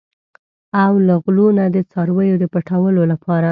[0.83, 3.49] او له غلو نه د څارویو د پټولو لپاره.